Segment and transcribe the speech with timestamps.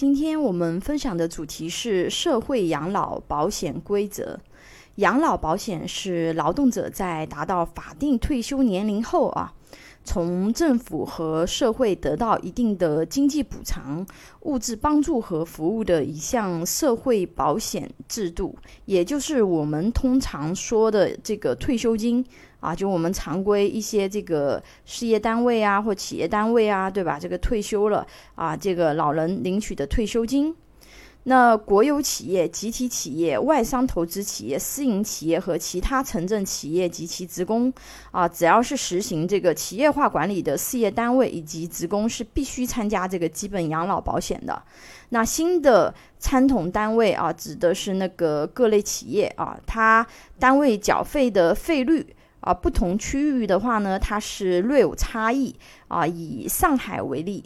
[0.00, 4.38] 今天我们分享的主题是社会养老保险规则。
[4.94, 9.54] 养老保险是劳动者在达到法定退休年龄后啊。
[10.08, 14.06] 从政府和社会得到一定的经济补偿、
[14.40, 22.24] 物质帮助和服务的一项社会保险制度，也就是我们通常说的这个退休金
[22.58, 27.18] 啊，就我们常规一些这个事业单位啊或企业单位啊，对吧？
[27.20, 30.56] 这个退休了啊，这个老人领取的退休金。
[31.24, 37.70] 那国有企业、集体企业、外商投资企业、私营企业和其他城镇企业及其职工，
[38.12, 44.62] 啊，只要是实行这个企业化管理的事业单位以及职工，是必须参加这个基本养老保险的。
[45.10, 50.06] 那新的参统单位啊，指的是那个各类企业啊，它
[50.38, 52.06] 单位缴费的费率
[52.40, 55.54] 啊，不同区域的话呢，它是略有差异
[55.88, 56.06] 啊。
[56.06, 57.44] 以上海为例。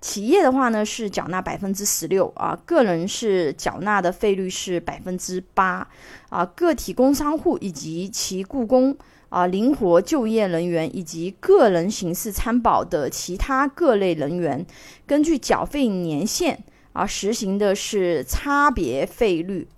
[0.00, 5.88] 企业的话呢是缴纳百分之十六啊，个人是缴纳的费率是百分之八
[6.28, 8.96] 啊，个体工商户以及其雇工
[9.28, 14.64] 啊，灵活就业人员以及个人形式参保的其他各类人员，
[15.06, 19.68] 根据缴费年限啊，实行的是差别费率。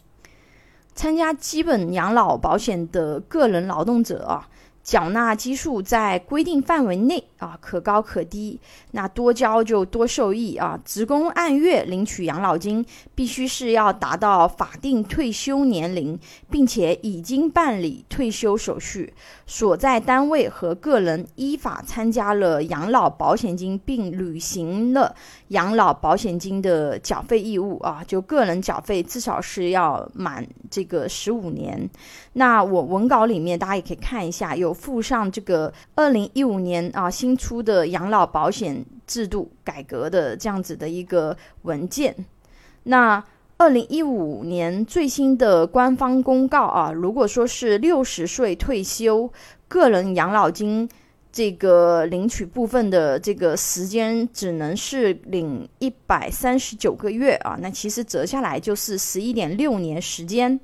[0.95, 4.48] 参加基本养老保险的个人劳动者啊。
[4.83, 8.58] 缴纳基数在规定范围内啊，可高可低。
[8.92, 10.78] 那多交就多受益啊。
[10.84, 16.18] 职工按月领取养老金，必须是要达到法定退休年龄，
[16.50, 19.12] 并且已经办理退休手续，
[19.46, 25.14] 所在单位和个人依法参加了养老保险金，并履行了
[25.48, 28.02] 养老保险金的缴费义务啊。
[28.06, 31.88] 就个人缴费至少是要满这个十五年。
[32.33, 34.70] 那我文稿里面大家也可以看一下有。
[34.80, 42.14] 附上这个二零一五年啊新出的养老保险制度改革的这样子的一个文件。
[42.84, 43.23] 那
[43.59, 49.31] 二零一五年最新的官方公告啊，如果说是六十岁退休，
[49.69, 50.89] 个人养老金
[51.33, 60.58] 这个领取部分的这个时间只能是领一百三十九个月啊，那其实折下来就是十一点六年时间。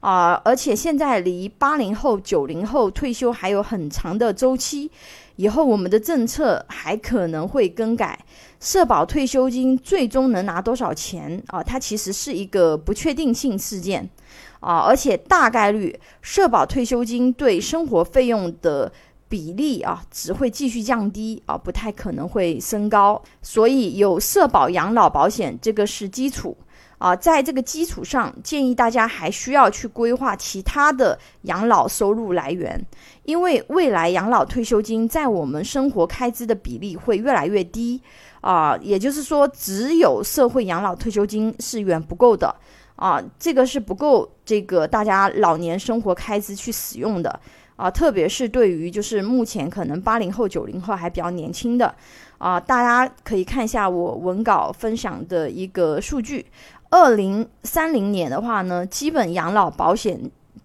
[0.00, 4.90] 啊，而且现在离八零后、九零后退休还有很长的周期，
[5.36, 8.18] 以后我们的政策还可能会更改，
[8.58, 11.62] 社保退休金最终能拿多少钱啊？
[11.62, 14.10] 它其实是一个不确定性事件
[14.58, 18.92] 啊，而且大概率社保退休金对生活费用的
[19.32, 26.54] 比例啊，只会继续降低啊，不太可能会升高，所以有社保养老保险这个是基础。
[26.98, 32.80] 啊，在这个基础上，建议大家还需要去规划其他的养老收入来源，
[33.24, 38.00] 因为未来养老退休金在我们生活开支的比例会越来越低
[38.42, 42.54] 啊，也就是说，只有社会养老退休金是远不够的
[42.94, 47.40] 啊，这个是不够这个大家老年生活开支去使用的
[47.76, 51.94] 啊，特别是对于就是目前可能八零后、九零后还比较年轻的
[52.38, 56.46] 啊，大家可以看一下我文稿分享的一个数据。
[56.90, 60.20] 二零三零年的话呢，基本养老保险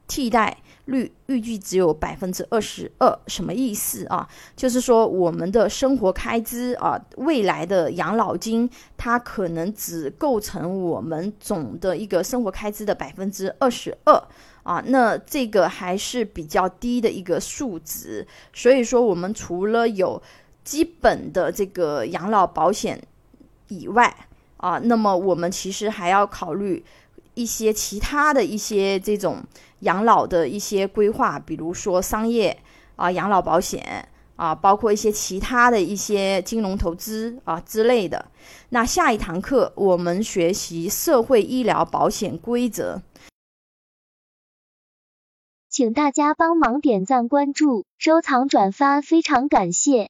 [0.08, 0.58] 替代
[0.88, 4.28] 率预计只有百分之二十二，什么意思啊？
[4.56, 14.22] 就是说我们的生活开支啊，未来的养老金它可能只构成我们总的一个生活开支的百分之二十二
[14.64, 18.26] 啊，那这个还是比较低的一个数值。
[18.54, 20.22] 所以说，我们除了有
[20.64, 23.02] 基本的这个养老保险
[23.68, 24.16] 以外，
[24.58, 26.84] 啊，那么我们其实还要考虑
[27.38, 29.44] 一些其他的一些这种
[29.82, 32.58] 养老的一些规划，比如说商业
[32.96, 38.32] 啊养老保险啊，包括一些其他的一些金融投资啊之类的。
[38.70, 43.04] 那下一堂课我们学习社会医疗保险规则，
[45.70, 50.10] 请大家帮忙点赞、关注、收藏、转发，非常感谢。